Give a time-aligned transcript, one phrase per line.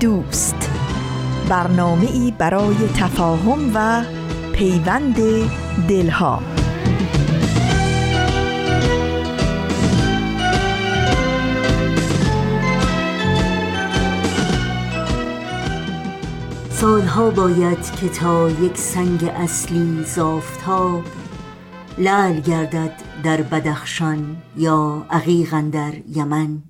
[0.00, 0.70] دوست.
[1.48, 4.04] برنامه ای برای تفاهم و
[4.52, 5.16] پیوند
[5.88, 6.42] دلها.
[16.70, 21.02] سالها باید که تا یک سنگ اصلی زافتاب
[21.98, 26.62] لعل گردد در بدخشان یا عقیقا در یمن.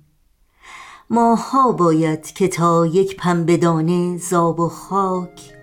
[1.11, 5.53] ماها باید که تا یک پنبه زاب و خاک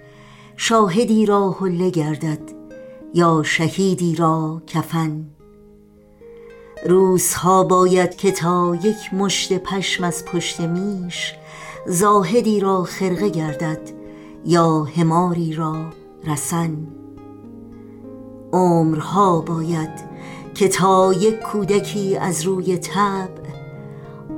[0.56, 2.41] شاهدی را حله گردد
[3.14, 5.25] یا شهیدی را کفن.
[6.86, 11.34] روزها باید که تا یک مشت پشم از پشت میش
[11.86, 13.81] زاهدی را خرقه گردد
[14.44, 15.77] یا هماری را
[16.25, 16.77] رسن.
[18.53, 20.06] عمرها باید
[20.55, 23.45] که تا یک کودکی از روی تب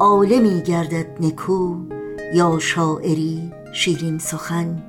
[0.01, 1.77] عالمی گردد نکو
[2.35, 4.83] یا شاعری شیرین سخن.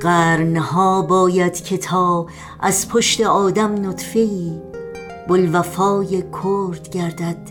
[0.00, 2.26] قرنها باید که تا
[2.60, 4.60] از پشت آدم نطفه‌ای
[5.28, 7.50] بلوفای کرد گردد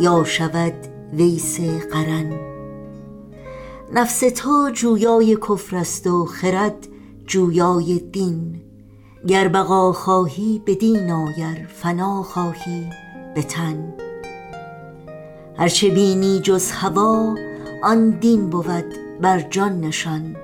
[0.00, 0.74] یا شود
[1.12, 1.60] ویس
[1.92, 2.32] قرن.
[3.92, 6.88] نفس تو جویای کفر است و خرد
[7.26, 8.60] جویای دین.
[9.26, 12.90] گر بقا خواهی به دین آیر فنا خواهی
[13.34, 13.94] به تن.
[15.56, 17.34] هرچه بینی جز هوا
[17.82, 18.84] آن دین بود
[19.20, 20.36] بر جان نشان.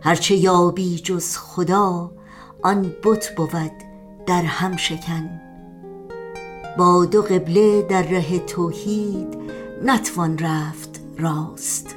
[0.00, 2.10] هرچه یابی جز خدا
[2.62, 3.72] آن بت بود
[4.26, 5.40] در هم شکن.
[6.78, 9.36] با دو قبله در ره توحید
[9.84, 11.96] نتوان رفت راست.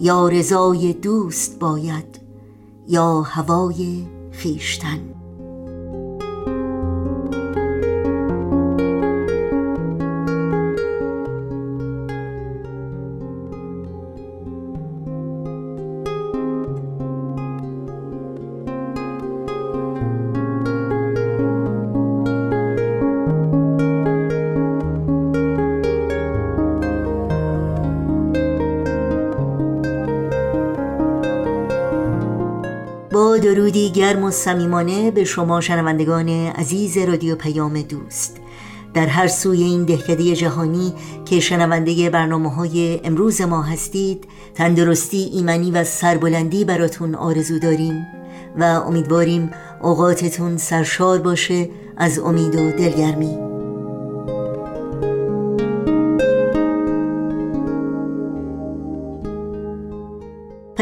[0.00, 2.20] یا رضای دوست باید
[2.88, 5.21] یا هوای خیشتن
[33.12, 38.36] درودی گرم و صمیمانه به شما شنوندگان عزیز رادیو پیام دوست.
[38.94, 45.70] در هر سوی این دهکده جهانی که شنونده برنامه های امروز ما هستید تندرستی ایمنی
[45.70, 48.06] و سربلندی براتون آرزو داریم
[48.58, 49.50] و امیدواریم
[49.82, 53.51] اوقاتتون سرشار باشه از امید و دلگرمی.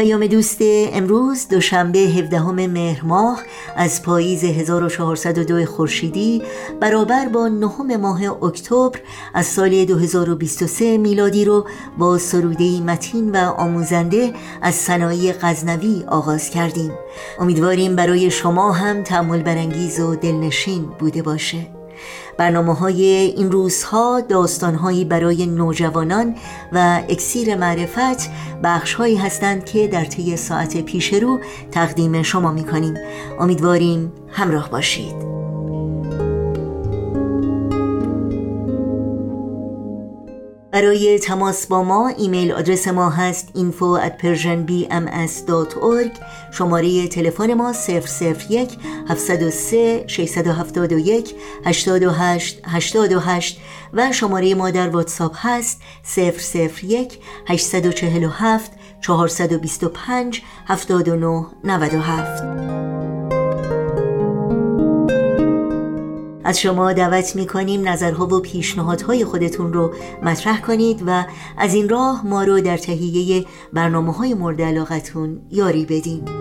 [0.01, 3.43] پیام دوست امروز دوشنبه 17 مهر ماه
[3.75, 6.43] از پاییز 1402 خورشیدی
[6.79, 8.99] برابر با نهم ماه اکتبر
[9.33, 11.67] از سال 2023 میلادی رو
[11.97, 16.91] با سروده متین و آموزنده از صنایع غزنوی آغاز کردیم.
[17.39, 21.80] امیدواریم برای شما هم تعمل برانگیز و دلنشین بوده باشه.
[22.41, 26.35] برنامه های این روزها داستانهایی برای نوجوانان
[26.73, 28.29] و اکسیر معرفت
[28.63, 31.39] بخش هایی هستند که در طی ساعت پیش رو
[31.71, 32.93] تقدیم شما می کنیم
[33.39, 35.50] امیدواریم همراه باشید.
[40.71, 46.19] برای تماس با ما ایمیل آدرس ما هست info at persianbms.org
[46.51, 47.73] شماره تلفن ما
[48.49, 48.77] 001
[49.09, 53.61] 703 671 828 828
[53.93, 55.81] و شماره ما در واتساپ هست
[56.17, 58.71] 001 847
[59.01, 62.90] 425 79 97
[66.51, 69.93] از شما دعوت می کنیم نظرها و پیشنهادهای خودتون رو
[70.23, 71.23] مطرح کنید و
[71.57, 76.40] از این راه ما رو در تهیه برنامه های مورد علاقتون یاری بدین.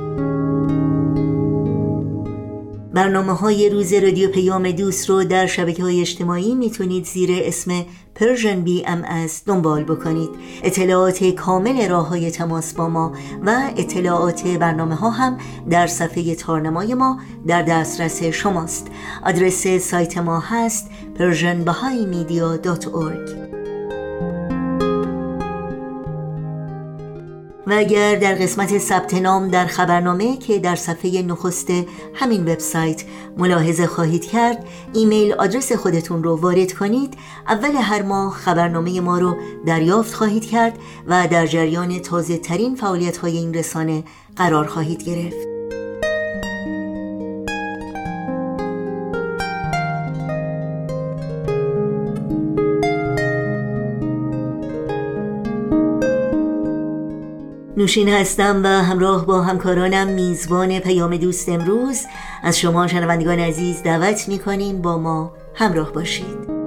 [2.94, 7.84] برنامه های روز رادیو پیام دوست رو در شبکه های اجتماعی می‌تونید زیر اسم
[8.14, 10.31] Persian BMS دنبال بکنید.
[10.62, 13.12] اطلاعات کامل راه های تماس با ما
[13.46, 15.38] و اطلاعات برنامه ها هم
[15.70, 18.87] در صفحه تارنمای ما در دسترس شماست.
[19.25, 23.50] آدرس سایت ما هست persianbahaimedia.org
[27.67, 31.71] و اگر در قسمت ثبت نام در خبرنامه که در صفحه نخست
[32.15, 33.05] همین وبسایت
[33.39, 37.15] ملاحظه خواهید کرد ایمیل آدرس خودتون رو وارد کنید.
[37.49, 39.37] اول هر ماه خبرنامه ما رو
[39.67, 44.05] دریافت خواهید کرد و در جریان تازه ترین فعالیت های این رسانه
[44.37, 45.60] قرار خواهید گرفت.
[57.81, 62.06] نوشین هستم و همراه با همکارانم میزبان پیام دوست امروز.
[62.43, 66.60] از شما شنوندگان عزیز دعوت می‌کنیم با ما همراه باشید.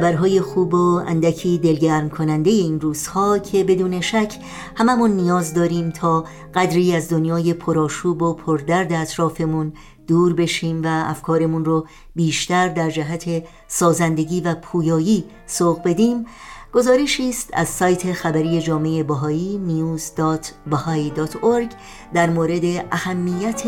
[0.00, 4.34] خبرهای خوب و اندکی دلگرم کننده این روزها که بدون شک
[4.76, 6.24] هممون نیاز داریم تا
[6.54, 9.72] قدری از دنیای پرآشوب و پردرد اطرافمون
[10.06, 16.26] دور بشیم و افکارمون رو بیشتر در جهت سازندگی و پویایی سوق بدیم.
[16.72, 21.74] گزارشی است از سایت خبری جامعه بهایی news.bahai.org
[22.14, 23.62] در مورد اهمیت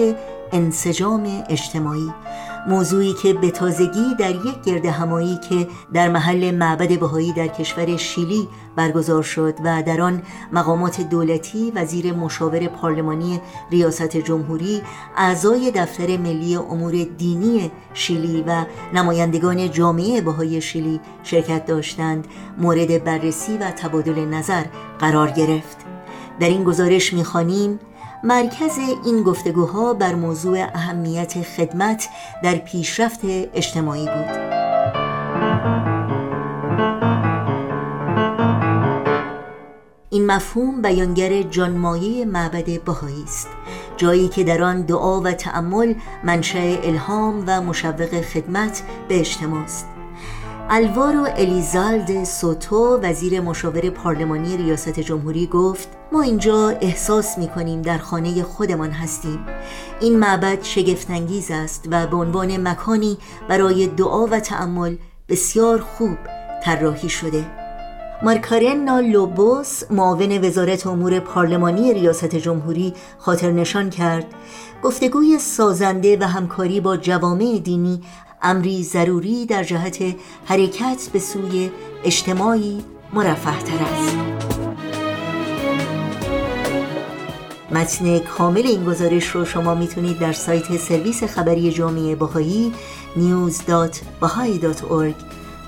[0.52, 2.12] انسجام اجتماعی.
[2.66, 7.96] موضوعی که به تازگی در یک گرد همایی که در محل معبد بهایی در کشور
[7.96, 10.22] شیلی برگزار شد و در آن
[10.52, 14.82] مقامات دولتی وزیر مشاور پارلمانی ریاست جمهوری
[15.16, 22.26] اعضای دفتر ملی امور دینی شیلی و نمایندگان جامعه بهایی شیلی شرکت داشتند
[22.58, 24.64] مورد بررسی و تبادل نظر
[24.98, 25.76] قرار گرفت.
[26.40, 27.78] در این گزارش می‌خوانیم
[28.24, 32.08] مرکز این گفتگوها بر موضوع اهمیت خدمت
[32.42, 34.52] در پیشرفت اجتماعی بود.
[40.10, 43.48] این مفهوم بیانگر جانمایه معبد بهایی است
[43.96, 45.94] جایی که در آن دعا و تأمل
[46.24, 49.86] منشأ الهام و مشوق خدمت به اجتماع است.
[50.70, 57.98] الوارو الیزالد سوتو وزیر مشاور پارلمانی ریاست جمهوری گفت ما اینجا احساس می کنیم در
[57.98, 59.46] خانه خودمان هستیم.
[60.00, 63.18] این معبد شگفتانگیز است و به عنوان مکانی
[63.48, 64.96] برای دعا و تأمل
[65.28, 66.16] بسیار خوب
[66.64, 67.44] طراحی شده.
[68.22, 74.26] مارکارنا لوبوس معاون وزارت امور پارلمانی ریاست جمهوری خاطر نشان کرد.
[74.82, 78.00] گفتگوی سازنده و همکاری با جوامع دینی
[78.42, 79.98] امری ضروری در جهت
[80.44, 81.70] حرکت به سوی
[82.04, 84.16] اجتماعی مرفه تر است.
[87.72, 92.72] متن کامل این گزارش رو شما می‌تونید در سایت سرویس خبری جامعه باهایی
[93.16, 95.14] news.bahai.org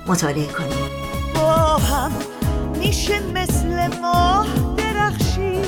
[0.07, 1.05] مطالعه کنید.
[1.35, 2.11] با هم
[2.79, 4.47] میشه مثل ماه
[4.77, 5.59] درخشی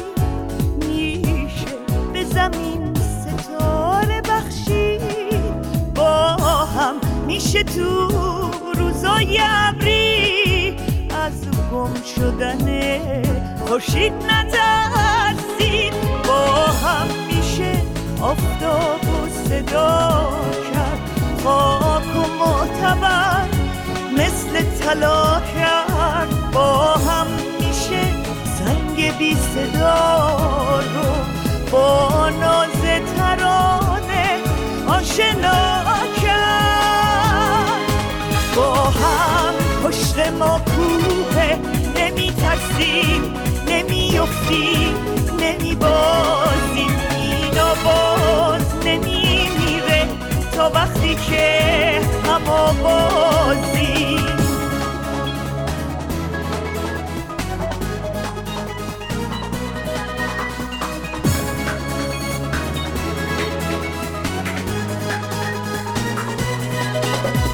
[0.79, 1.65] میشه
[2.13, 4.99] به زمین ستاره بخشی
[5.95, 6.95] با هم
[7.27, 8.09] میشه تو
[8.75, 10.77] روزای ابری
[11.25, 11.33] از
[11.71, 12.67] گم شدن
[13.67, 15.96] خوشید نترسید
[18.21, 20.29] آفتاب و صدا
[20.73, 20.99] کرد.
[21.43, 23.47] خاک و معتبر
[24.17, 26.51] مثل طلا کرد.
[26.51, 27.27] با هم
[27.59, 28.03] میشه
[28.57, 30.37] سنگ بی صدا
[30.79, 31.09] رو.
[31.71, 32.81] با ناز
[33.17, 34.39] ترانه
[34.87, 35.85] آشنا
[36.21, 37.67] کرد.
[38.55, 41.57] با هم پشت ما کوه.
[41.95, 43.33] نمی ترسیم
[43.67, 45.06] نمی افتیم
[50.73, 54.17] وقتی که اما بازی.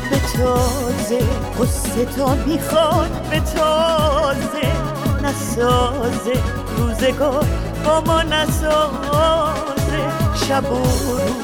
[0.09, 1.19] به تازه
[1.59, 4.71] قصه تا می‌خواد به تازه
[5.23, 6.33] نسازه.
[6.77, 7.45] روزگار
[7.85, 8.93] با ما نسازه.
[10.47, 11.42] شب و روز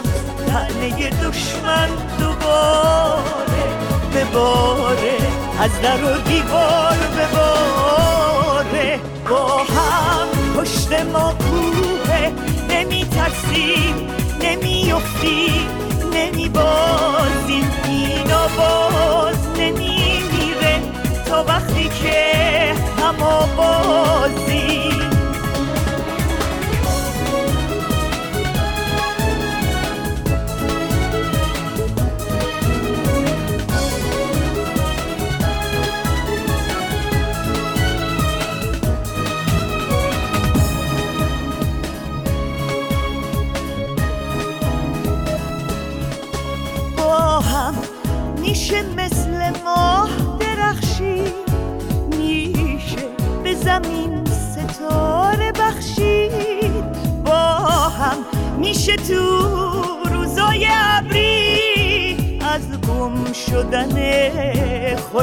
[0.50, 1.90] تنه دشمن
[2.20, 3.66] دوباره
[4.14, 5.18] به باره
[5.60, 9.00] از در و دیوار به باره.
[9.30, 12.32] با هم پشت ما کوه
[12.70, 14.08] نمی ترسیم
[14.42, 15.68] نمی افتیم
[16.14, 20.80] نمی بازیم اینا باز نمی میره
[21.26, 24.99] تا وقتی که همه بازیم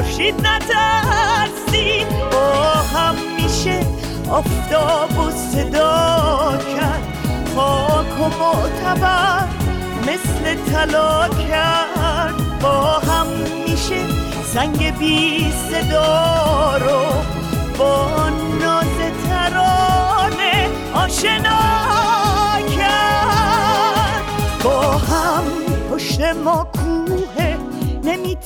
[0.07, 2.07] خورشید نترسی.
[2.33, 2.63] با
[2.99, 3.87] همیشه
[4.31, 7.03] آفتاب و صدا کرد.
[7.57, 9.49] خاک و معتبر
[10.03, 12.61] مثل طلا کرد.
[12.61, 13.27] با هم
[13.67, 14.05] میشه
[14.55, 17.07] سنگ بی صدا رو
[17.79, 18.29] با
[18.61, 18.97] ناز
[19.29, 21.61] ترانه آشنا
[22.77, 24.23] کرد.
[24.65, 25.43] با هم
[25.91, 27.57] پشت ما کوه
[28.05, 28.37] نمی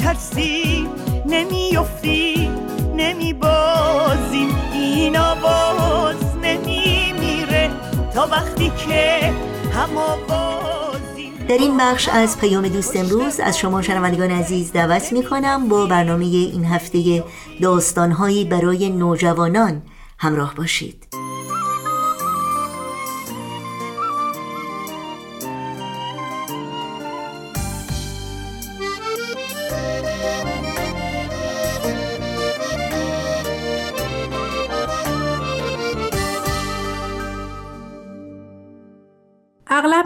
[1.30, 2.50] ترسی نمی افتی
[2.96, 7.70] نمی بازیم این آواز نمی میره
[8.14, 9.32] تا وقتی که
[9.72, 9.90] هم
[11.48, 15.86] در این بخش از پیام دوست امروز از شما شنوندگان عزیز دعوت می کنم با
[15.86, 17.24] برنامه این هفته
[17.62, 19.82] داستانهایی برای نوجوانان
[20.18, 21.09] همراه باشید.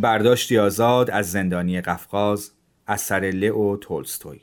[0.00, 2.50] برداشتی آزاد از زندانی قفقاز
[2.86, 4.40] اثر لئو تولستوی.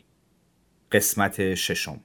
[0.91, 1.99] قسمت ششم.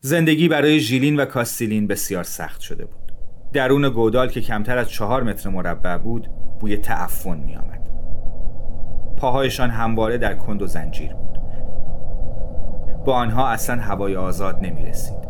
[0.00, 3.12] زندگی برای ژیلین و کاستیلین بسیار سخت شده بود.
[3.52, 6.28] درون گودال که کمتر از چهار متر مربع بود
[6.60, 7.88] بوی تعفن می آمد
[9.16, 11.38] پاهایشان همواره در کند و زنجیر بود.
[13.04, 15.28] با آنها اصلا هوای آزاد نمی رسید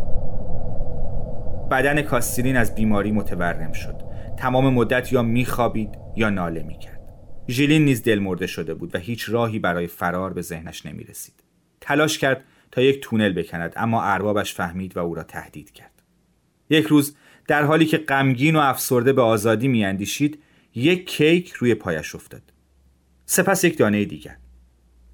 [1.70, 4.08] بدن کاستیلین از بیماری متورم شد.
[4.36, 6.97] تمام مدت یا میخوابید یا ناله می‌کرد.
[7.48, 11.34] ژیلین نیز دل مرده شده بود و هیچ راهی برای فرار به ذهنش نمی رسید.
[11.80, 16.02] تلاش کرد تا یک تونل بکند اما اربابش فهمید و او را تهدید کرد.
[16.70, 20.42] یک روز در حالی که غمگین و افسرده به آزادی میاندیشید
[20.74, 22.42] یک کیک روی پایش افتاد.
[23.26, 24.36] سپس یک دانه دیگر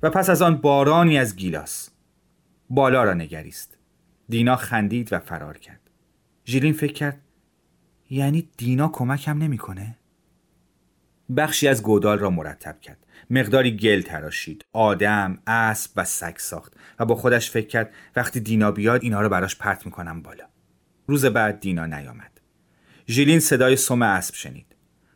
[0.02, 1.90] و پس از آن بارانی از گیلاس.
[2.70, 3.78] بالا را نگریست.
[4.28, 5.80] دینا خندید و فرار کرد.
[6.46, 7.20] ژیلین فکر کرد
[8.10, 9.96] یعنی دینا کمکم نمی‌کنه؟
[11.36, 12.98] بخشی از گودال را مرتب کرد.
[13.30, 18.70] مقداری گل تراشید آدم اسب و سگ ساخت و با خودش فکر کرد وقتی دینا
[18.70, 20.44] بیاد اینها رو براش پرت می‌کنم بالا.
[21.06, 22.40] روز بعد دینا نیامد.
[23.08, 24.66] ژیلین صدای سم اسب شنید.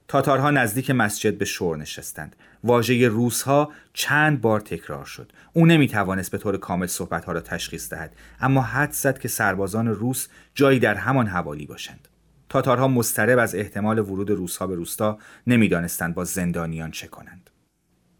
[0.09, 2.37] تاتارها نزدیک مسجد به شور نشستند.
[2.65, 5.33] واژه روسها چند بار تکرار شد.
[5.53, 10.29] او نمی‌توانست به طور کامل صحبتها را تشخیص دهد اما حد زد که سربازان روس
[10.55, 12.09] جایی در همان حوالی باشند.
[12.49, 17.51] تاتارها مسترب از احتمال ورود روسها به روستا نمی‌دانستند با زندانیان چه کنند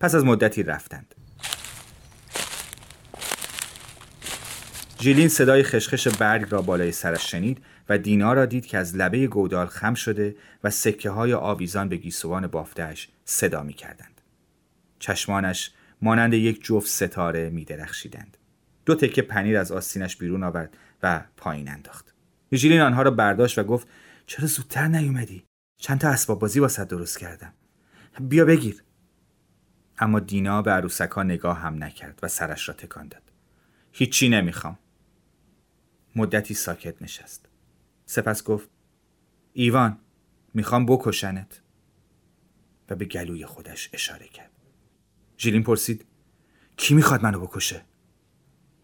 [0.01, 1.15] پس از مدتی رفتند
[5.01, 9.27] ژیلین صدای خشخش برگ را بالای سرش شنید و دینا را دید که از لبه
[9.27, 14.21] گودال خم شده و سکه های آویزان به گیسوان بافتش صدا می کردند.
[14.99, 15.71] چشمانش
[16.03, 18.37] مانند یک جفت ستاره می درخشیدند.
[18.87, 22.15] دو تکه پنیر از آستینش بیرون آورد و پایین انداخت.
[22.53, 23.89] ژیلین آنها را برداشت و گفت
[24.29, 25.45] چرا زودتر نیومدی؟
[25.81, 27.55] چند تا اسباب بازی واسه درست کردم.
[28.21, 28.83] بیا بگیر.
[29.99, 33.23] اما دینا به عروسک ها نگاه هم نکرد و سرش را تکان داد.
[33.93, 34.79] هیچی نمی‌خوام.
[36.17, 37.49] مدتی ساکت نشست.
[38.07, 38.69] سپس گفت
[39.53, 39.99] ایوان
[40.55, 41.61] می‌خوام بکشنت.
[42.91, 44.53] و به گلوی خودش اشاره کرد.
[45.39, 46.05] ژیلین پرسید
[46.77, 47.85] کی می‌خواد منو بکشه؟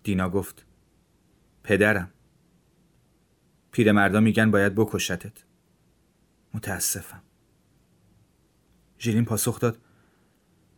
[0.03, 0.67] دینا گفت
[1.63, 2.14] پدرم.
[3.75, 5.45] پیرمردا میگن باید بکشتت.
[6.55, 7.23] متاسفم.
[8.99, 9.79] ژیلین پاسخ داد.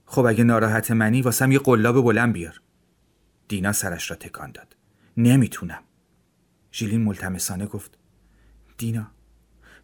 [0.07, 2.61] خب اگه ناراحت منی واسم یه قلاب بلند بیار.
[3.49, 4.77] دینا سرش را تکان داد.
[5.17, 5.83] نمی‌تونم.
[6.73, 7.99] ژیلین ملتمسانه گفت.
[8.79, 9.11] دینا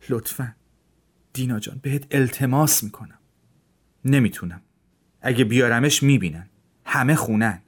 [0.08, 0.54] لطفا.
[1.32, 3.18] دینا جان بهت التماس می‌کنم.
[4.04, 4.62] نمی‌تونم.
[5.20, 6.48] اگه بیارمش می‌بینن.
[6.84, 7.62] همه خونن.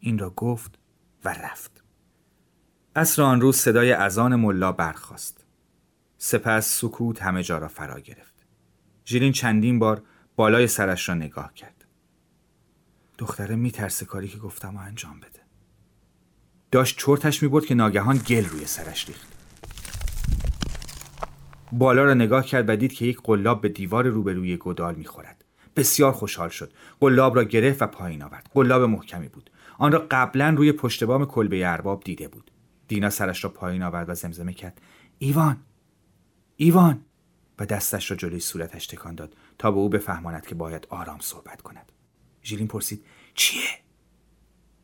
[0.00, 0.78] این را گفت
[1.24, 1.81] و رفت.
[2.96, 5.44] اصر آن روز صدای اذان ملا برخاست.
[6.18, 8.34] سپس سکوت همه جا را فرا گرفت.
[9.06, 10.02] ژیلین چندین بار
[10.36, 11.84] بالای سرش را نگاه کرد.
[13.18, 15.40] دختره میترسه کاری که گفتم و انجام بده.
[16.70, 19.28] داشت چرتش می‌برد که ناگهان گل روی سرش ریخت.
[21.72, 25.44] بالا را نگاه کرد و دید که یک قلاب به دیوار روبروی گودال می‌خورد.
[25.76, 26.72] بسیار خوشحال شد.
[27.00, 28.50] قلاب را گرفت و پایین آورد.
[28.54, 29.50] قلاب محکمی بود.
[29.78, 32.51] آن را قبلا روی پشت بام کلبه ارباب دیده بود.
[32.92, 34.80] دینا سرش را پایین آورد و زمزمه کرد.
[35.18, 35.56] ایوان!
[36.56, 37.04] ایوان!
[37.58, 41.62] و دستش را جلوی صورتش تکان داد تا به او بفهماند که باید آرام صحبت
[41.62, 41.92] کند.
[42.44, 43.70] ژیلین پرسید چیه؟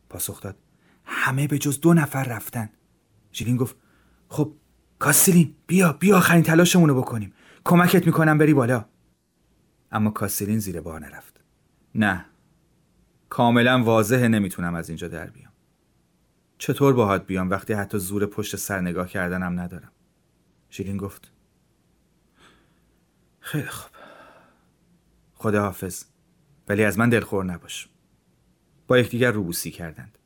[0.08, 0.56] پاسخ داد
[1.04, 2.70] همه به جز دو نفر رفتن.
[3.32, 3.76] ژیلین گفت
[4.28, 4.52] خب
[4.98, 7.32] کاسیلین بیا بیا آخرین تلاشمون رو بکنیم.
[7.64, 8.84] کمکت می‌کنم بری بالا.
[9.92, 11.40] اما کاسیلین زیر بار نرفت.
[11.94, 12.24] نه
[13.28, 15.47] کاملا واضحه نمی‌تونم از اینجا در بیام.
[16.58, 19.92] چطور باهات بیام وقتی حتی زور پشت سر نگاه کردنم ندارم؟
[20.72, 21.32] ژیلین گفت.
[23.40, 23.90] خیلی خوب.
[25.34, 26.04] خدا حافظ
[26.68, 27.88] ولی از من دلخور نباش.
[28.86, 30.18] با یکدیگر روبوسی کردند.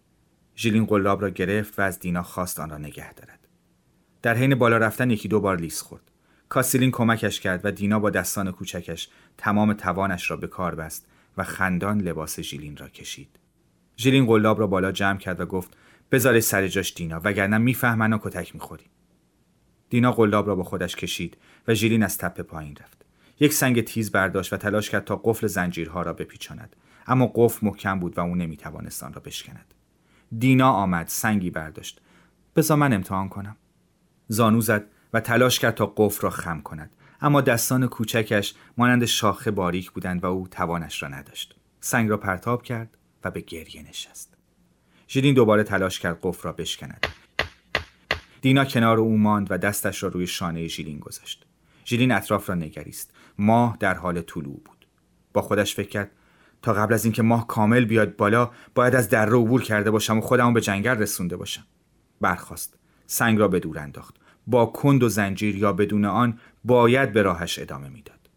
[0.56, 3.48] ژیلین قلاب را گرفت و از دینا خواست آن را نگه دارد.
[4.22, 6.10] در حین بالا رفتن یکی دو بار لیس خورد.
[6.48, 9.08] کاسیلین کمکش کرد و دینا با دستان کوچکش
[9.38, 13.38] تمام توانش را به کار بست و خندان لباس ژیلین را کشید.
[13.96, 15.76] ژیلین قلاب را بالا جمع کرد و گفت
[16.12, 18.84] بذار سر جاش دینا وگرنه می‌فهمن و کتک می‌خوری.
[19.90, 21.36] دینا قلاب را با خودش کشید
[21.68, 23.04] و ژیلین از تپه پایین رفت.
[23.40, 26.76] یک سنگ تیز برداشت و تلاش کرد تا قفل زنجیرها را بپیچاند.
[27.06, 29.74] اما قفل محکم بود و او نمی‌توانست آن را بشکند.
[30.38, 32.00] دینا آمد سنگی برداشت.
[32.56, 33.56] بذار من امتحان کنم.
[34.28, 36.96] زانو زد و تلاش کرد تا قفل را خم کند.
[37.20, 41.56] اما دستان کوچکش مانند شاخه باریک بودند و او توانش را نداشت.
[41.80, 44.31] سنگ را پرتاب کرد و به گریه نشست.
[45.12, 47.06] ژیلین دوباره تلاش کرد قفل را بشکند.
[48.40, 51.46] دینا کنار او ماند و دستش را روی شانه ژیلین گذاشت.
[51.86, 53.10] ژیلین اطراف را نگریست.
[53.38, 54.86] ماه در حال طلوع بود.
[55.32, 56.10] با خودش فکر کرد
[56.62, 60.20] تا قبل از اینکه ماه کامل بیاد بالا باید از دره عبور کرده باشم و
[60.20, 61.64] خودمو به جنگل رسونده باشم.
[62.20, 62.78] برخاست.
[63.06, 64.14] سنگ را به دور انداخت.
[64.46, 68.28] با کند و زنجیر یا بدون آن باید به راهش ادامه می‌داد.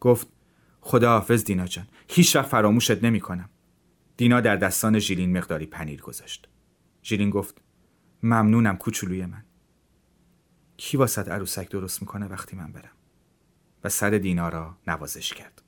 [0.00, 0.28] گفت
[0.80, 3.48] خدا حافظ دینا جان هیچ وقت فراموشت نمی کنم.
[4.20, 6.48] دینا در دستان ژیلین مقداری پنیر گذاشت.
[7.04, 7.60] ژیلین گفت
[8.22, 9.44] ممنونم کوچولوی من.
[10.76, 12.90] کی واسط عروسک درست می‌کنه وقتی من برم؟
[13.84, 15.62] و سر دینا را نوازش کرد.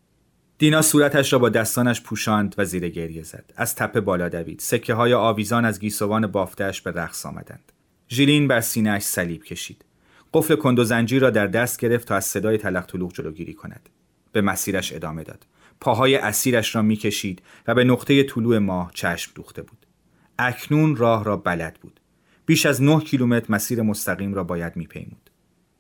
[0.59, 3.53] دینا صورتش را با دستانش پوشاند و زیر گریه زد.
[3.57, 4.61] از تپه بالا دوید.
[4.61, 7.73] سکه های آویزان از گیسوان بافتش به رقص آمدند.
[8.09, 9.85] ژیلین بر سینهاش صلیب کشید.
[10.35, 13.89] قفل کند و زنجیر را در دست گرفت تا از صدای تلق جلوگیری کند.
[14.33, 15.47] به مسیرش ادامه داد.
[15.83, 19.87] پاهای اسیرش را می‌کشید و به نقطه طلوع ماه چشم دوخته بود.
[20.39, 22.01] اکنون راه را بلد بود.
[22.47, 25.31] بیش از نه کیلومتر مسیر مستقیم را باید میپیمود.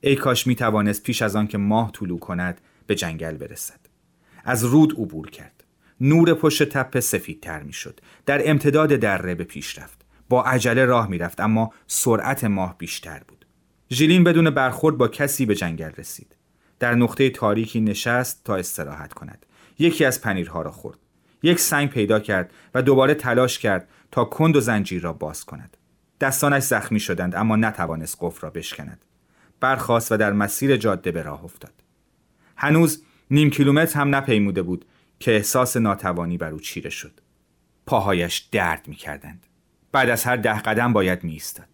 [0.00, 3.80] ای کاش می توانست پیش از آن که ماه طلوع کند به جنگل برسد.
[4.44, 5.64] از رود عبور کرد.
[6.00, 8.00] نور پشت تپه سفیدتر می‌شد.
[8.26, 10.04] در امتداد دره به پیش رفت.
[10.28, 13.46] با عجله راه می‌رفت اما سرعت ماه بیشتر بود.
[13.90, 16.36] ژیلین بدون برخورد با کسی به جنگل رسید.
[16.78, 19.46] در نقطه تاریکی نشست تا استراحت کند.
[19.82, 20.98] یکی از پنیرها را خورد.
[21.42, 25.76] یک سنگ پیدا کرد و دوباره تلاش کرد تا کند و زنجیر را باز کند.
[26.20, 29.04] دستانش زخمی شدند اما نتوانست قفل را بشکند.
[29.60, 31.72] برخاست و در مسیر جاده به راه افتاد.
[32.56, 34.84] هنوز نیم کیلومتر هم نپیموده بود
[35.20, 37.20] که احساس ناتوانی بر او چیره شد.
[37.86, 39.46] پاهایش درد می کردند.
[39.92, 41.68] بعد از هر ده قدم باید می ایستاد.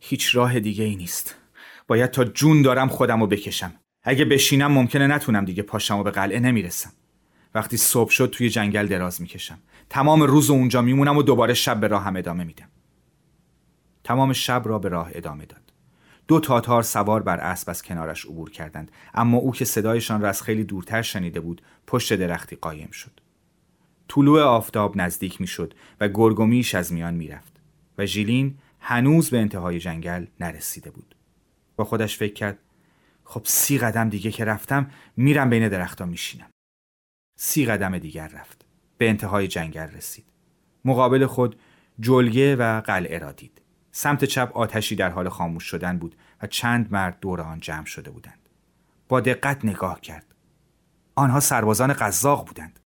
[0.00, 1.34] هیچ راه دیگه ای نیست.
[1.86, 3.74] باید تا جون دارم خودم رو بکشم.
[4.02, 6.92] اگه بشینم ممکنه نتونم دیگه پاشم و به قلعه نمی‌رسم.
[7.58, 9.58] وقتی صبح شد توی جنگل دراز می‌کشم.
[9.90, 12.68] تمام روز اونجا میمونم و دوباره شب به راهم ادامه میدم.
[14.04, 15.72] تمام شب را به راه ادامه داد.
[16.28, 20.42] دو تاتار سوار بر اسب از کنارش عبور کردند اما او که صدایشان را از
[20.42, 23.20] خیلی دورتر شنیده بود پشت درختی قایم شد.
[24.08, 27.60] طلوع آفتاب نزدیک می‌شد و گرگومیش از میان می‌رفت
[27.98, 31.14] و ژیلین هنوز به انتهای جنگل نرسیده بود.
[31.76, 32.58] با خودش فکر کرد
[33.24, 36.46] خب سی قدم دیگه که رفتم میرم بین درختها میشینم.
[37.40, 38.64] سی قدم دیگر رفت.
[38.98, 40.24] به انتهای جنگل رسید.
[40.84, 41.60] مقابل خود
[42.00, 43.62] جلگه و قلعه را دید.
[43.92, 48.10] سمت چپ آتشی در حال خاموش شدن بود و چند مرد دور آن جمع شده
[48.10, 48.48] بودند.
[49.08, 50.34] با دقت نگاه کرد.
[51.14, 52.80] آنها سربازان قزاق بودند.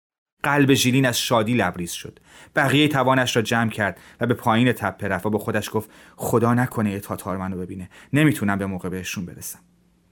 [0.42, 2.18] قلب ژیلین از شادی لبریز شد.
[2.56, 6.54] بقیه توانش را جمع کرد و به پایین تپه رفت و با خودش گفت خدا
[6.54, 7.90] نکنه تاتار منو ببینه.
[8.12, 9.58] نمی‌تونم به موقع بهشون برسم.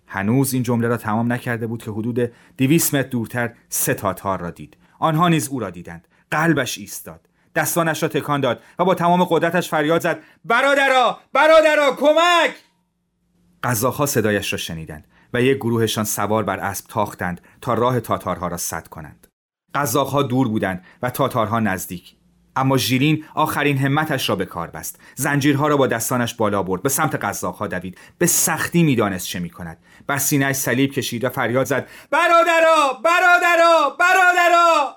[0.09, 4.51] هنوز این جمله را تمام نکرده بود که حدود 200 متر دورتر سه تاتار را
[4.51, 4.77] دید.
[4.99, 6.09] آنها نیز او را دیدند.
[6.31, 7.29] قلبش ایستاد.
[7.55, 10.19] دستانش را تکان داد و با تمام قدرتش فریاد زد.
[10.45, 11.19] برادرا!
[11.33, 11.97] برادرا!
[11.97, 12.55] کمک!
[13.63, 18.57] قزاقها صدایش را شنیدند و یک گروهشان سوار بر اسب تاختند تا راه تاتارها را
[18.57, 19.27] سد کنند.
[19.75, 22.18] قزاقها دور بودند و تاتارها نزدیک
[22.59, 25.01] اما ژیلین آخرین همتش را به کار بست.
[25.15, 26.83] زنجیرها را با دستانش بالا برد.
[26.83, 27.99] به سمت قزاقها دوید.
[28.19, 29.79] به سختی می‌دانست چه می‌کند.
[30.07, 31.89] بر سینهاش صلیب کشید و فریاد زد.
[32.11, 33.01] برادرا!
[33.05, 33.97] برادرا!
[34.01, 34.97] برادرا!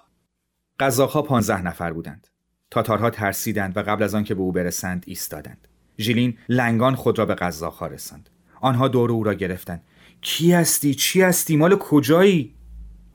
[0.80, 2.28] قزاقها پانزده نفر بودند.
[2.71, 5.67] تاتارها ترسیدند و قبل از آنکه به او برسند ایستادند.
[6.00, 8.30] ژیلین لنگان خود را به قزاقها رساند.
[8.62, 9.84] آنها دور او را گرفتند.
[10.21, 12.56] کی هستی؟ چی هستی؟ مال کجایی؟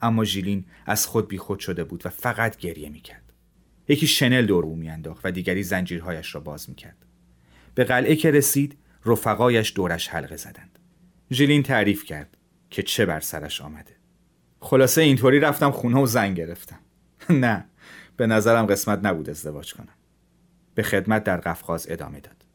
[0.01, 3.26] اما ژیلین از خود بیخود شده بود و فقط گریه می‌کرد.
[3.87, 7.05] یکی شنل دور او میانداخت و دیگری زنجیرهایش را باز می‌کرد.
[7.75, 10.79] به قلعه که رسید رفقایش دورش حلقه زدند.
[11.31, 12.37] ژیلین تعریف کرد
[12.69, 13.95] که چه بر سرش آمده.
[14.59, 16.79] خلاصه اینطوری رفتم خونه و زن گرفتم.
[17.29, 17.65] نه
[18.17, 19.93] به نظرم قسمت نبود ازدواج کنم.
[20.75, 22.45] به خدمت در قفقاز ادامه داد.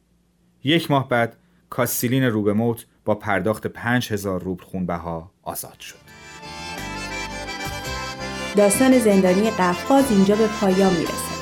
[0.64, 1.36] یک ماه بعد
[1.70, 6.01] کاستیلین روبه موت با پرداخت پنج هزار روبل خونبها آزاد شد.
[8.56, 11.32] داستان زندانی قفقاز اینجا به پایان می‌رسه.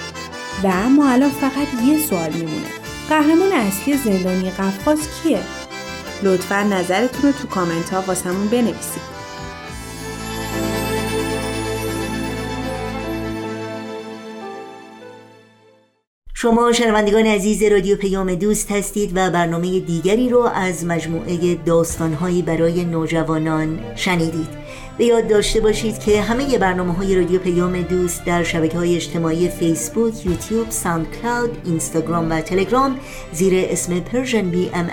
[0.65, 2.67] و اما الان فقط یه سوال میمونه.
[3.09, 5.41] قهرمان اصلی زندانی قفقاز کیه؟
[6.23, 9.10] لطفا نظرتون رو تو کامنت ها واسمون بنویسید.
[16.43, 22.85] شما شنوندگان عزیز رادیو پیام دوست هستید و برنامه دیگری رو از مجموعه داستانهایی برای
[22.85, 24.49] نوجوانان شنیدید.
[24.99, 29.49] به یاد داشته باشید که همه برنامه های رادیو پیام دوست در شبکه های اجتماعی
[29.49, 32.97] فیسبوک، یوتیوب، ساوند کلاود، اینستاگرام و تلگرام
[33.33, 34.01] زیر اسم
[34.51, 34.91] بی ام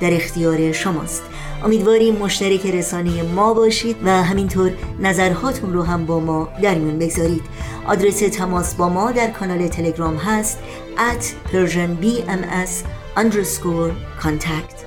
[0.00, 1.22] در اختیار شماست.
[1.64, 7.42] امیدواریم مشترک رسانه ما باشید و همینطور نظرهاتون رو هم با ما در میون بگذارید.
[7.86, 10.58] آدرس تماس با ما در کانال تلگرام هست
[10.96, 12.84] at persianbms
[13.16, 14.84] underscore contact.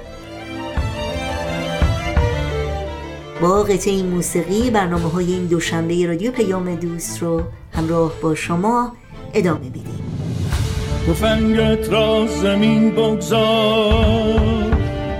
[3.41, 7.41] با قطعه موسیقی برنامه های این دوشنبه رادیو پیام دوست رو
[7.73, 8.91] همراه با شما
[9.33, 10.03] ادامه میدیم.
[11.13, 14.56] فنگت را زمین بگذار.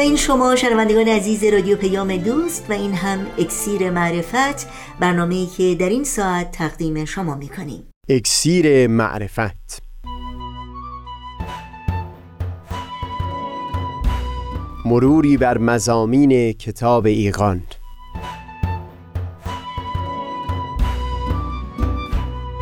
[0.00, 4.66] این شما شنوندگان عزیز رادیو پیام دوست و این هم اکسیر معرفت
[5.00, 7.82] برنامه که در این ساعت تقدیم شما می‌کنیم.
[8.08, 9.82] اکسیر معرفت.
[14.84, 17.62] مروری بر مزامین کتاب ایقان.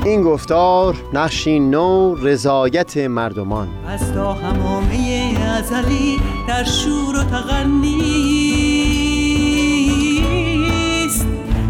[0.04, 3.68] این گفتار نقشی نو رضایت مردمان.
[3.88, 8.06] از تا همامه ازلی در شور و تغنیست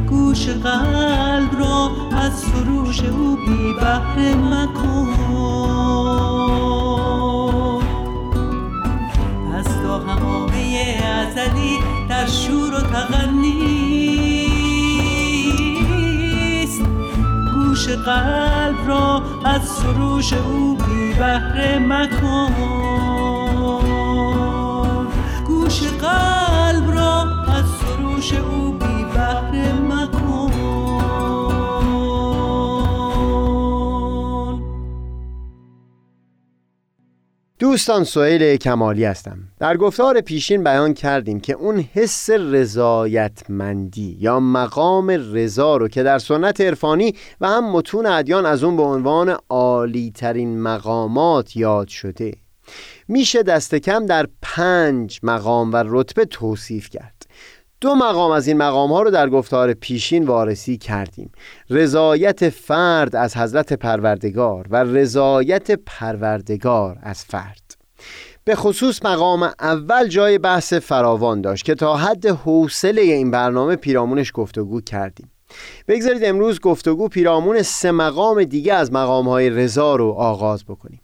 [0.08, 5.08] گوش قلب را از سروش او بی بحر مکن.
[9.54, 13.81] از تا همامه ازلی در شور و تغنیست
[17.72, 22.52] گوش قلب را از سروش او بی بحر مکن.
[26.00, 28.81] قلب را از سروش او
[37.62, 39.38] دوستان سوهیل کمالی هستم.
[39.58, 46.18] در گفتار پیشین بیان کردیم که اون حس رضایتمندی یا مقام رضا رو که در
[46.18, 52.32] سنت عرفانی و هم متون ادیان از اون به عنوان عالی ترین مقامات یاد شده
[53.08, 57.21] میشه دست کم در پنج مقام و رتبه توصیف کرد.
[57.82, 61.32] دو مقام از این مقام ها رو در گفتار پیشین وارسی کردیم.
[61.70, 67.76] رضایت فرد از حضرت پروردگار و رضایت پروردگار از فرد.
[68.44, 74.32] به خصوص مقام اول جای بحث فراوان داشت که تا حد حوصله این برنامه پیرامونش
[74.34, 75.30] گفتگو کردیم.
[75.88, 81.01] بگذارید امروز گفتگو پیرامون سه مقام دیگه از مقام های رضا رو آغاز بکنیم.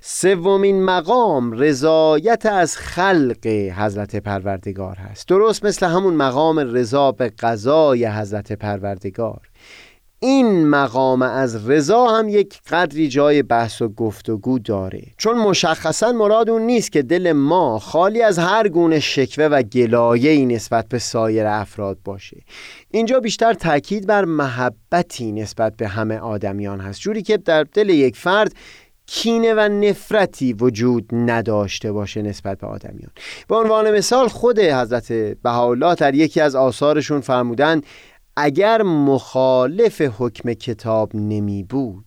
[0.00, 5.28] سومین مقام رضایت از خلق حضرت پروردگار هست.
[5.28, 9.40] درست مثل همون مقام رضا به قضای حضرت پروردگار.
[10.26, 15.02] این مقام از رضا هم یک قدری جای بحث و گفتگو داره.
[15.16, 20.46] چون مشخصا مراد اون نیست که دل ما خالی از هر گونه شکوه و گلایه
[20.46, 22.36] نسبت به سایر افراد باشه.
[22.90, 27.00] اینجا بیشتر تاکید بر محبتی نسبت به همه آدمیان هست.
[27.00, 28.52] جوری که در دل یک فرد
[29.06, 33.10] کینه و نفرتی وجود نداشته باشه نسبت به آدمیان.
[33.48, 37.80] به عنوان مثال خود حضرت بهاءالله در یکی از آثارشون فرمودن
[38.36, 42.04] اگر مخالف حکم کتاب نمی بود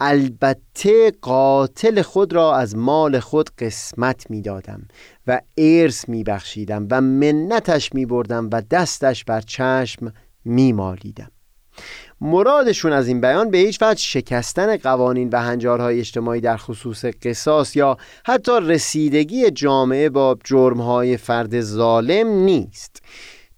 [0.00, 4.88] البته قاتل خود را از مال خود قسمت می دادم
[5.26, 10.12] و ارث می بخشیدم و منتش می بردم و دستش بر چشم
[10.44, 11.30] می مالیدم.
[12.20, 17.76] مرادشون از این بیان به هیچ وجه شکستن قوانین و هنجارهای اجتماعی در خصوص قصاص
[17.76, 23.02] یا حتی رسیدگی جامعه با جرمهای فرد ظالم نیست.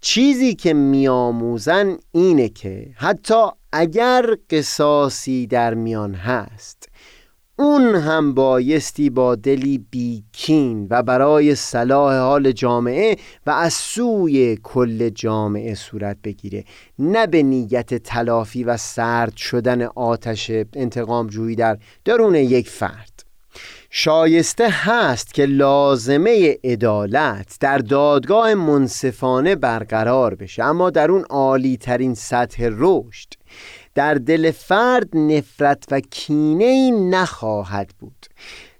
[0.01, 6.90] چیزی که میآموزن اینه که حتی اگر قصاصی در میان هست
[7.61, 15.09] اون هم بایستی با دلی بیکین و برای صلاح حال جامعه و از سوی کل
[15.09, 16.65] جامعه صورت بگیره.
[16.99, 23.25] نه به نیت تلافی و سرد شدن آتش انتقام جویی در درون یک فرد.
[23.91, 32.15] شایسته هست که لازمه عدالت در دادگاه منصفانه برقرار بشه اما در اون عالی ترین
[32.15, 33.40] سطح رشد
[33.95, 38.27] در دل فرد نفرت و کینه ای نخواهد بود.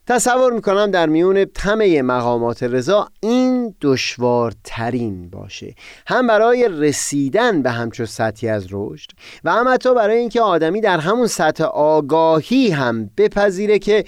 [0.07, 5.75] تصور می‌کنم در میون همه مقامات رضا این دشوارترین باشه.
[6.07, 9.11] هم برای رسیدن به همچو سطحی از رشد
[9.45, 14.05] و هم حتی برای اینکه آدمی در همون سطح آگاهی هم بپذیره که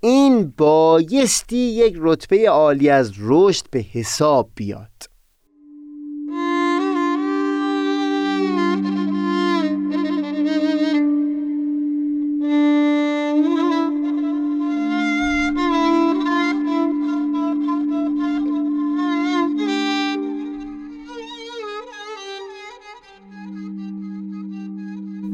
[0.00, 5.15] این بایستی یک رتبه عالی از رشد به حساب بیاد.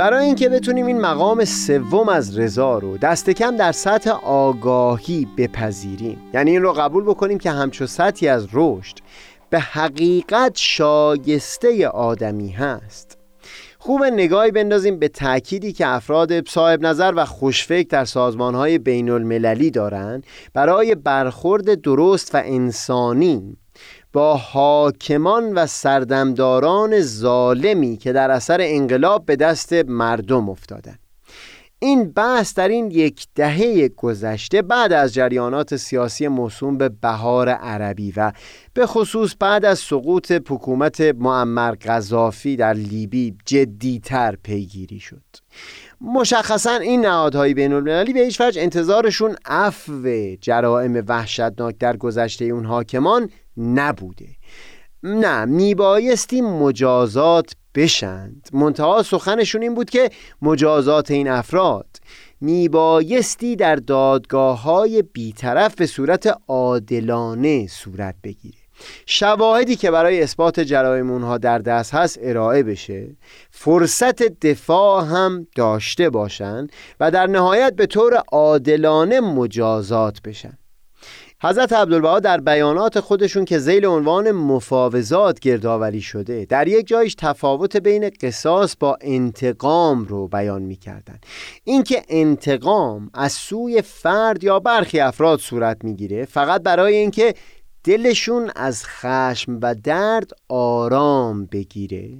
[0.02, 6.18] برای اینکه بتونیم این مقام سوم از رضا رو دست کم در سطح آگاهی بپذیریم.
[6.34, 8.98] یعنی این رو قبول بکنیم که همچو سطحی از رشد
[9.50, 13.18] به حقیقت شایسته آدمی هست.
[13.78, 19.70] خوب نگاهی بندازیم به تأکیدی که افراد صاحب نظر و خوشفکر در سازمانهای بین المللی
[19.70, 23.56] دارند برای برخورد درست و انسانی
[24.12, 30.98] با حاکمان و سردمداران ظالمی که در اثر انقلاب به دست مردم افتادند
[31.82, 38.12] این بحث در این یک دهه گذشته بعد از جریانات سیاسی موسوم به بهار عربی
[38.16, 38.32] و
[38.74, 45.22] به خصوص بعد از سقوط حکومت معمر قذافی در لیبی جدیتر پیگیری شد.
[46.04, 52.64] مشخصا این نهادهای بین المللی به هیچ وجه انتظارشون عفو جرائم وحشتناک در گذشته اون
[52.64, 54.28] حاکمان نبوده.
[55.02, 58.48] نه میبایستی مجازات بشند.
[58.52, 60.10] منتها سخنشون این بود که
[60.42, 61.86] مجازات این افراد
[62.40, 68.61] میبایستی در دادگاه های بیطرف به صورت عادلانه صورت بگیره.
[69.06, 73.16] شواهدی که برای اثبات جرایم اونها در دست هست ارائه بشه.
[73.50, 80.58] فرصت دفاع هم داشته باشند و در نهایت به طور عادلانه مجازات بشن.
[81.44, 87.76] حضرت عبدالبها در بیانات خودشون که زیل عنوان مفاوضات گردآوری شده در یک جایش تفاوت
[87.76, 91.18] بین قصاص با انتقام رو بیان می‌کردن.
[91.64, 97.34] اینکه انتقام از سوی فرد یا برخی افراد صورت می‌گیره فقط برای اینکه
[97.84, 102.18] دلشون از خشم و درد آرام بگیره.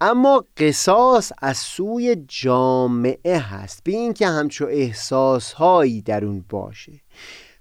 [0.00, 3.80] اما قصاص از سوی جامعه هست.
[3.84, 6.92] به اینکه همچو احساسهایی در اون باشه.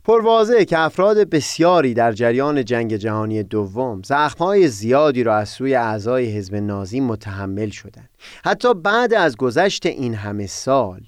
[0.05, 6.25] پروازه که افراد بسیاری در جریان جنگ جهانی دوم زخمهای زیادی را از سوی اعضای
[6.25, 8.09] حزب نازی متحمل شدند.
[8.45, 11.01] حتی بعد از گذشت این همه سال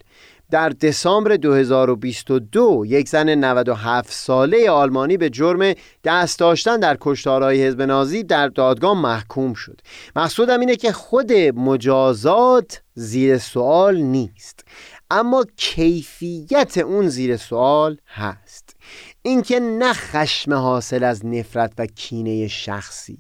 [0.51, 7.81] در دسامبر 2022 یک زن 97 ساله آلمانی به جرم دست داشتن در کشتارهای حزب
[7.81, 9.81] نازی در دادگاه محکوم شد.
[10.15, 14.65] مقصودم اینه که خود مجازات زیر سوال نیست
[15.11, 18.75] اما کیفیت اون زیر سوال هست.
[19.21, 23.17] اینکه نه خشم حاصل از نفرت و کینه شخصی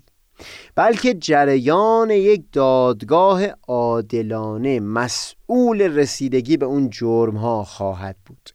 [0.75, 8.49] بلکه جریان یک دادگاه عادلانه مسئول رسیدگی به اون جرم ها خواهد بود.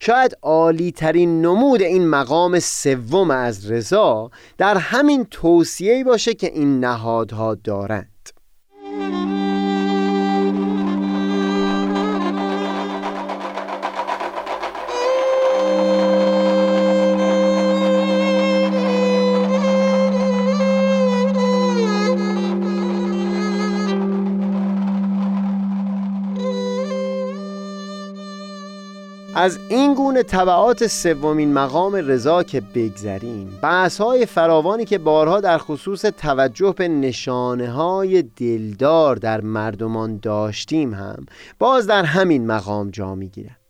[0.00, 6.80] شاید عالی ترین نمود این مقام سوم از رضا در همین توصیه‌ای باشه که این
[6.80, 8.08] نهادها دارند.
[29.44, 35.58] از این گونه طبعات سومین مقام رضا که بگذریم بحث های فراوانی که بارها در
[35.58, 41.26] خصوص توجه به نشانه های دلدار در مردمان داشتیم هم
[41.58, 43.63] باز در همین مقام جا می‌گیرند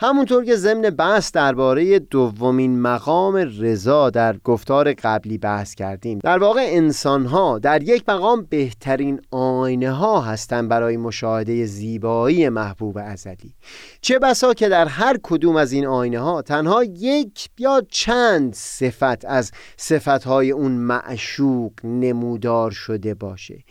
[0.00, 6.64] همونطور که ضمن بحث درباره دومین مقام رضا در گفتار قبلی بحث کردیم در واقع
[6.64, 13.54] انسان ها در یک مقام بهترین آینه ها هستند برای مشاهده زیبایی محبوب ازلی.
[14.00, 19.24] چه بسا که در هر کدوم از این آینه ها تنها یک یا چند صفت
[19.24, 23.64] از صفت های اون معشوق نمودار شده باشه.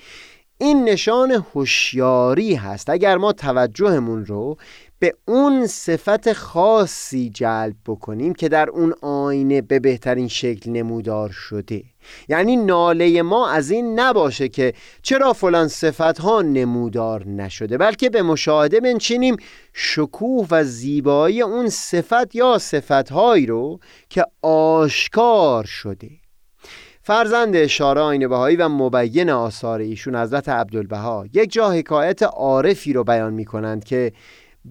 [0.60, 2.90] این نشان هوشیاری هست.
[2.90, 4.58] اگر ما توجهمون رو
[5.00, 11.84] به اون صفت خاصی جلب بکنیم که در اون آینه به بهترین شکل نمودار شده.
[12.30, 18.22] یعنی ناله ما از این نباشه که چرا فلان صفت ها نمودار نشده بلکه به
[18.22, 19.38] مشاهده بنچینیم
[19.74, 23.80] شکوه و زیبایی اون صفت یا صفت هایی رو
[24.10, 26.10] که آشکار شده.
[27.02, 33.04] فرزند اشاره آین بهایی و مبین آثار ایشون حضرت عبدالبها یک جا حکایت عارفی رو
[33.04, 34.12] بیان می کنند که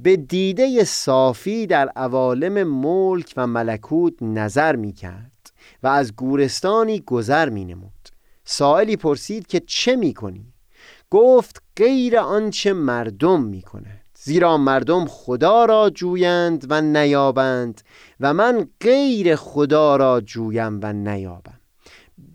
[0.02, 7.48] به دیده صافی در عوالم ملک و ملکوت نظر می کرد و از گورستانی گذر
[7.48, 7.92] می نمود
[8.44, 10.52] سائلی پرسید که چه می کنی؟
[11.10, 17.80] گفت غیر آنچه مردم می کند زیرا مردم خدا را جویند و نیابند
[18.20, 21.55] و من غیر خدا را جویم و نیابم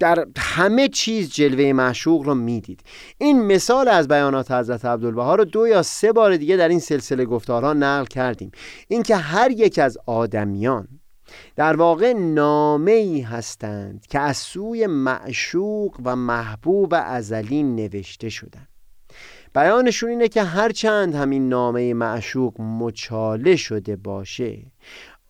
[0.01, 2.83] در همه چیز جلوه معشوق رو می‌دید.
[3.17, 7.25] این مثال از بیانات حضرت عبدالبها رو دو یا سه بار دیگه در این سلسله
[7.25, 8.51] گفتارها نقل کردیم.
[8.87, 10.87] اینکه هر یک از آدمیان
[11.55, 18.67] در واقع نامه ای هستند که از سوی معشوق و محبوب ازلی نوشته شدند
[19.55, 24.70] بیانشون اینه که هرچند همین نامه معشوق مچاله شده باشه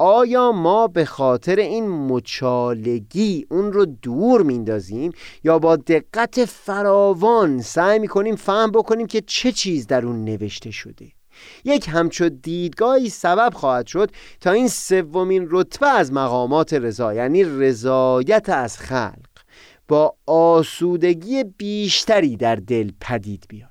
[0.04, 5.12] آیا ما به خاطر این مچالگی اون رو دور میندازیم
[5.44, 11.12] یا با دقت فراوان سعی می‌کنیم فهم بکنیم که چه چیز در اون نوشته شده؟
[11.66, 18.50] یک همچو دیدگاهی سبب خواهد شد تا این سومین رتبه از مقامات رضا یعنی رضایت
[18.50, 19.30] از خلق
[19.88, 23.71] با آسودگی بیشتری در دل پدید بیاد.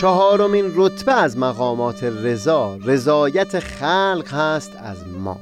[0.00, 5.36] چهارمین رتبه از مقامات رضا رضایت خلق هست از ما.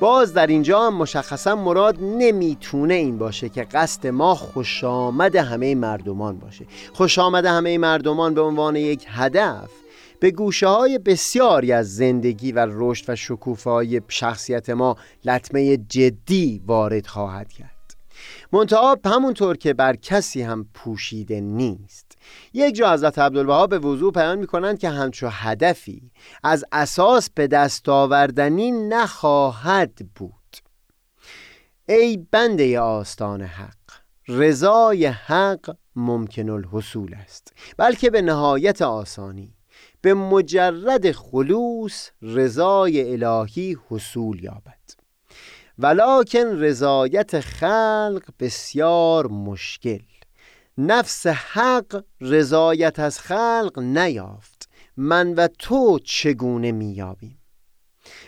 [0.00, 5.74] باز در اینجا هم مشخصا مراد نمی‌تونه این باشه که قصد ما خوش آمد همه
[5.74, 6.66] مردمان باشه.
[6.92, 9.70] خوش آمد همه مردمان به عنوان یک هدف
[10.20, 17.06] به گوشه های بسیاری از زندگی و رشد و شکوفای شخصیت ما لطمه جدی وارد
[17.06, 17.75] خواهد کرد.
[18.52, 22.18] منتها همونطور که بر کسی هم پوشیده نیست.
[22.52, 26.10] یک جا حضرت عبدالبها به وضوع می کنند که همچو هدفی
[26.44, 30.32] از اساس به دست آوردنی نخواهد بود.
[31.88, 33.76] ای بنده آستان حق
[34.28, 39.54] رضای حق ممکن الحصول است بلکه به نهایت آسانی
[40.00, 44.95] به مجرد خلوص رضای الهی حصول یابد.
[45.78, 50.02] ولکن رضایت خلق بسیار مشکل.
[50.78, 54.68] نفس حق رضایت از خلق نیافت.
[54.96, 57.38] من و تو چگونه میابیم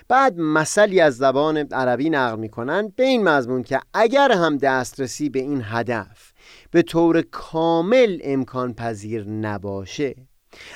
[0.09, 5.39] بعد مثلی از زبان عربی نقل می‌کنن به این مضمون که اگر هم دسترسی به
[5.39, 6.33] این هدف
[6.71, 10.15] به طور کامل امکان پذیر نباشه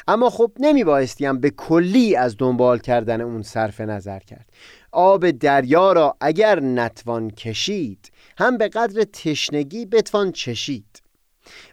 [0.08, 4.50] اما خب نمی بایستیم به کلی از دنبال کردن اون صرف نظر کرد.
[4.92, 11.02] آب دریا را اگر نتوان کشید هم به قدر تشنگی بتوان چشید.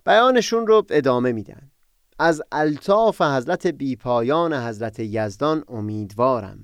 [0.06, 1.72] بیانشون رو ادامه میدن.
[2.20, 6.60] از الطاف حضرت بیپایان حضرت یزدان امیدوارم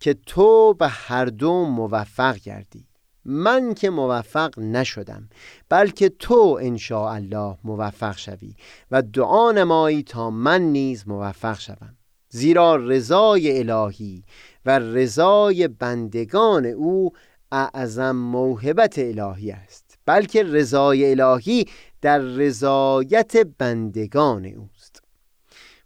[0.00, 2.86] که تو به هر دو موفق گردی.
[3.24, 5.28] من که موفق نشدم
[5.68, 8.54] بلکه تو ان الله موفق شوی
[8.90, 11.96] و دعا نمایی تا من نیز موفق شوم.
[12.28, 14.24] زیرا رضای الهی
[14.66, 17.12] و رضای بندگان او
[17.52, 21.64] اعظم موهبت الهی است بلکه رضای الهی
[22.02, 25.02] در رضایت بندگان اوست.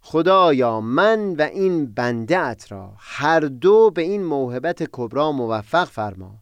[0.01, 6.39] خدایا من و این بنده را هر دو به این موهبت کبرا موفق فرما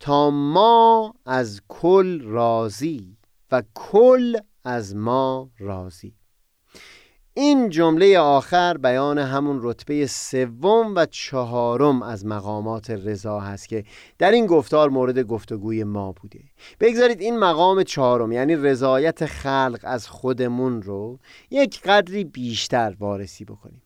[0.00, 3.16] تا ما از کل راضی
[3.52, 6.19] و کل از ما راضی.
[7.34, 13.84] این جمله آخر بیان همون رتبه سوم و چهارم از مقامات رضا هست که
[14.18, 16.40] در این گفتار مورد گفتگوی ما بوده.
[16.80, 21.18] بگذارید این مقام چهارم یعنی رضایت خلق از خودمون رو
[21.50, 23.82] یک قدری بیشتر وارسی بکنیم.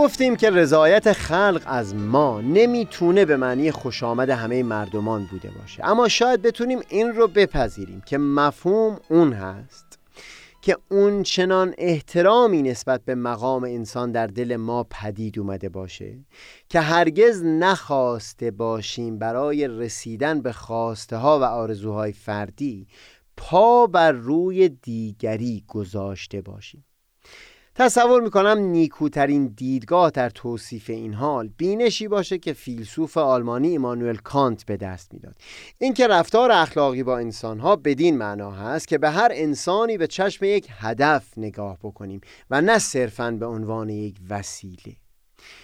[0.00, 5.86] گفتیم که رضایت خلق از ما نمی‌تونه به معنی خوش آمد همه مردمان بوده باشه.
[5.86, 9.98] اما شاید بتونیم این رو بپذیریم که مفهوم اون هست
[10.62, 16.18] که اون چنان احترامی نسبت به مقام انسان در دل ما پدید اومده باشه
[16.68, 22.86] که هرگز نخواسته باشیم برای رسیدن به خواسته ها و آرزوهای فردی
[23.36, 26.84] پا بر روی دیگری گذاشته باشیم.
[27.80, 34.66] تصور می‌کنم نیکوترین دیدگاه در توصیف این حال بینشی باشه که فیلسوف آلمانی ایمانوئل کانت
[34.66, 35.36] به دست می‌داد.
[35.78, 40.68] اینکه رفتار اخلاقی با انسانها بدین معنا هست که به هر انسانی به چشم یک
[40.70, 42.20] هدف نگاه بکنیم
[42.50, 44.96] و نه صرفا به عنوان یک وسیله.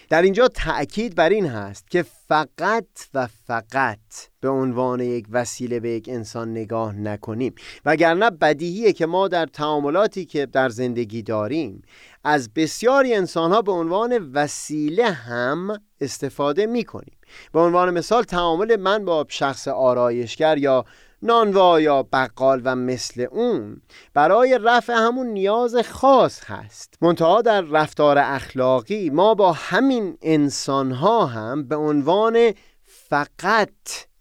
[0.09, 3.99] در اینجا تأکید بر این هست که فقط و فقط
[4.41, 7.55] به عنوان یک وسیله به یک انسان نگاه نکنیم.
[7.85, 11.83] وگرنه بدیهیه که ما در تعاملاتی که در زندگی داریم
[12.25, 17.17] از بسیاری انسانها به عنوان وسیله هم استفاده می کنیم
[17.53, 20.85] به عنوان مثال تعامل من با شخص آرایشگر یا
[21.23, 23.81] نانوا یا بقال و مثل اون
[24.15, 26.95] برای رفع همون نیاز خاص هست.
[27.01, 32.53] منتها در رفتار اخلاقی ما با همین انسانها هم به عنوان
[32.85, 33.71] فقط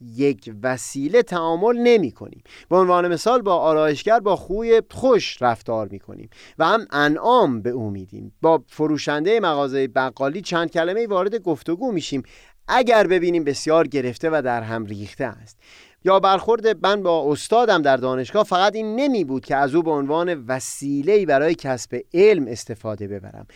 [0.01, 5.99] یک وسیله تعامل نمی کنیم به عنوان مثال با آرایشگر با خوی خوش رفتار می
[5.99, 8.33] کنیم و هم انعام به او میدیم.
[8.41, 12.23] با فروشنده مغازه بقالی چند کلمه وارد گفتگو میشیم.
[12.67, 15.57] اگر ببینیم بسیار گرفته و در هم ریخته است.
[16.05, 19.91] یا برخورد من با استادم در دانشگاه فقط این نمی بود که از او به
[19.91, 23.47] عنوان وسیله برای کسب علم استفاده ببرم.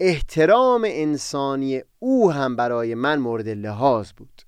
[0.00, 4.42] احترام انسانی او هم برای من مورد لحاظ بود.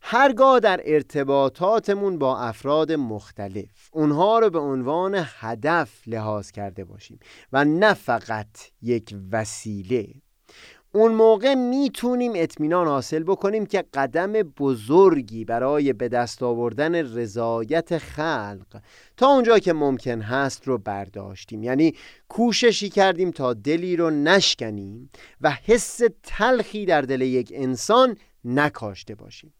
[0.00, 7.18] هرگاه در ارتباطاتمون با افراد مختلف اونها رو به عنوان هدف لحاظ کرده باشیم
[7.52, 8.46] و نه فقط
[8.82, 10.06] یک وسیله.
[10.96, 18.80] اون موقع می‌تونیم اطمینان حاصل بکنیم که قدم بزرگی برای به دست آوردن رضایت خلق
[19.16, 21.62] تا اونجا که ممکن هست رو برداشتیم.
[21.62, 21.94] یعنی
[22.28, 29.52] کوششی کردیم تا دلی رو نشکنیم و حس تلخی در دل یک انسان نکاشته باشیم.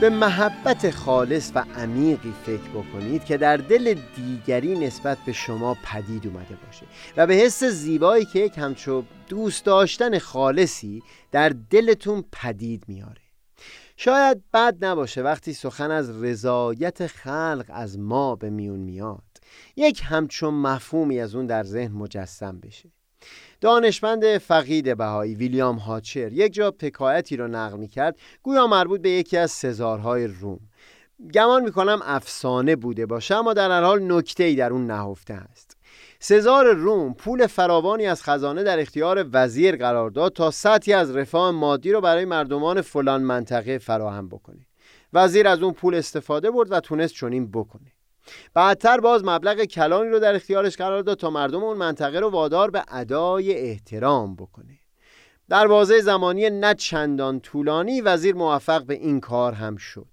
[0.00, 6.26] به محبت خالص و عمیقی فکر بکنید که در دل دیگری نسبت به شما پدید
[6.26, 6.86] اومده باشه
[7.16, 13.20] و به حس زیبایی که یک همچو دوست داشتن خالصی در دلتون پدید میاره.
[13.96, 19.22] شاید بد نباشه وقتی سخن از رضایت خلق از ما به میون میاد.
[19.76, 22.95] یک همچون مفهومی از اون در ذهن مجسم بشه.
[23.60, 29.10] دانشمند فقید بهایی ویلیام هاچر یک جا پکایتی را نقل می کرد گویا مربوط به
[29.10, 30.60] یکی از سزارهای روم.
[31.34, 35.76] گمان می‌کنم افسانه بوده باشه اما در هر حال نکته ای در اون نهفته است.
[36.18, 41.50] سزار روم پول فراوانی از خزانه در اختیار وزیر قرار داد تا سطحی از رفاه
[41.50, 44.66] مادی رو برای مردمان فلان منطقه فراهم بکنه.
[45.12, 47.92] وزیر از اون پول استفاده برد و تونست چنین بکنه.
[48.54, 52.70] بعدتر باز مبلغ کلانی رو در اختیارش قرار داد تا مردم اون منطقه رو وادار
[52.70, 54.78] به ادای احترام بکنه.
[55.48, 60.06] در بازه زمانی نه چندان طولانی وزیر موفق به این کار هم شد.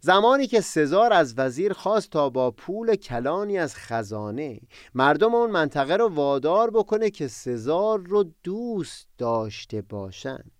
[0.00, 4.60] زمانی که سزار از وزیر خواست تا با پول کلانی از خزانه
[4.94, 10.55] مردم اون منطقه رو وادار بکنه که سزار رو دوست داشته باشند.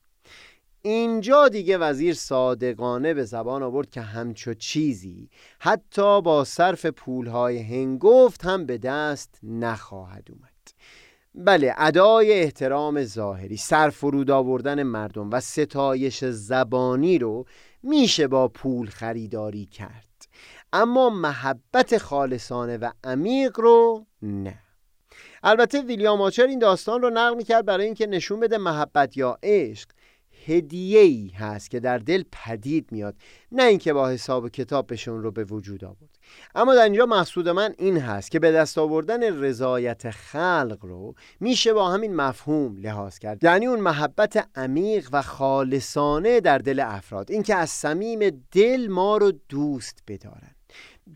[0.86, 5.30] اینجا دیگه وزیر صادقانه به زبان آورد که همچو چیزی
[5.60, 10.50] حتی با صرف پولهای هنگفت هم به دست نخواهد اومد.
[11.34, 17.44] بله ادای احترام ظاهری سرفرود آوردن مردم و ستایش زبانی رو
[17.82, 20.28] میشه با پول خریداری کرد.
[20.72, 24.58] اما محبت خالصانه و عمیق رو نه.
[25.42, 29.88] البته ویلیام آچر این داستان رو نقل می‌کرد برای اینکه نشون بده محبت یا عشق
[30.46, 33.14] هدیه ای هست که در دل پدید میاد
[33.52, 36.18] نه اینکه با حساب و کتاب بشون رو به وجود آورد.
[36.54, 41.72] اما در اینجا مقصود من این هست که به دست آوردن رضایت خلق رو میشه
[41.72, 43.44] با همین مفهوم لحاظ کرد.
[43.44, 47.30] یعنی اون محبت عمیق و خالصانه در دل افراد.
[47.30, 50.56] اینکه از صمیم دل ما رو دوست بدارن.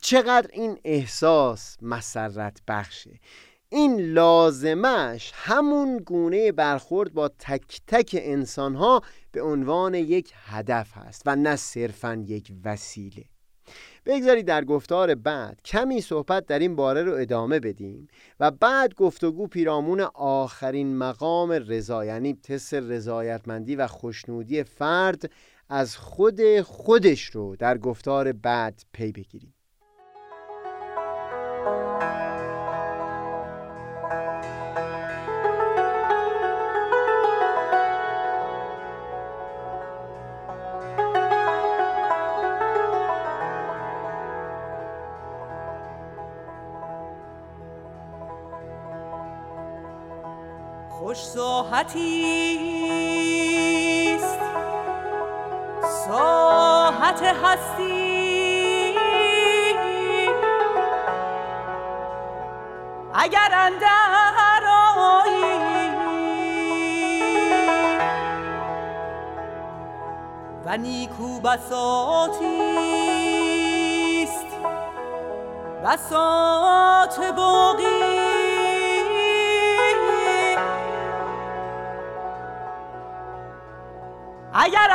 [0.03, 3.21] چقدر این احساس مسرت بخشه.
[3.73, 9.03] این لازمش همون گونه برخورد با تک تک انسان ها
[9.33, 13.25] به عنوان یک هدف هست و نه صرفا یک وسیله.
[14.07, 18.09] بگذارید در گفتار بعد کمی صحبت در این باره رو ادامه بدیم
[18.41, 25.31] و بعد گفتگو پیرامون آخرین مقام رضا یعنی تست رضایتمندی و خوشنودی فرد
[25.69, 29.55] از خود خودش رو در گفتار بعد پی بگیریم.
[51.81, 52.59] ساحتی
[54.15, 54.39] است.
[56.09, 58.97] ساحت هستی.
[63.15, 64.65] اگر اندر
[70.65, 72.63] و نیکو بساتی
[74.23, 74.47] است.
[75.85, 78.20] بساط باقی.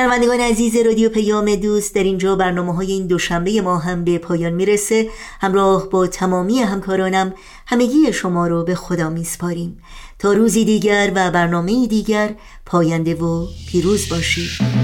[0.00, 4.52] شنوندگان عزیز رادیو پیام دوست در اینجا برنامه های این دوشنبه ما هم به پایان
[4.52, 5.08] می‌رسه.
[5.40, 7.34] همراه با تمامی همکارانم
[7.66, 9.82] همگی شما رو به خدا میسپاریم.
[10.18, 12.34] تا روزی دیگر و برنامه دیگر
[12.66, 14.79] پاینده و پیروز باشید.